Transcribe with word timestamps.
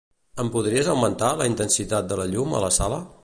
Em 0.43 0.47
podries 0.55 0.89
augmentar 0.93 1.29
la 1.43 1.47
intensitat 1.51 2.09
de 2.13 2.19
la 2.23 2.27
llum 2.35 2.59
a 2.61 2.65
la 2.67 2.75
sala? 2.83 3.03